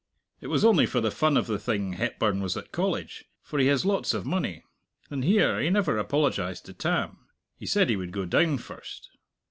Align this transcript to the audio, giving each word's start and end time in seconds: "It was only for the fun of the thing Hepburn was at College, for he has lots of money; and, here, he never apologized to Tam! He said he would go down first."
"It 0.39 0.47
was 0.47 0.65
only 0.65 0.87
for 0.87 0.99
the 0.99 1.11
fun 1.11 1.37
of 1.37 1.45
the 1.45 1.59
thing 1.59 1.93
Hepburn 1.93 2.41
was 2.41 2.57
at 2.57 2.71
College, 2.71 3.25
for 3.43 3.59
he 3.59 3.67
has 3.67 3.85
lots 3.85 4.15
of 4.15 4.25
money; 4.25 4.63
and, 5.11 5.23
here, 5.23 5.59
he 5.61 5.69
never 5.69 5.99
apologized 5.99 6.65
to 6.65 6.73
Tam! 6.73 7.19
He 7.55 7.67
said 7.67 7.87
he 7.87 7.95
would 7.97 8.11
go 8.11 8.25
down 8.25 8.57
first." 8.57 9.09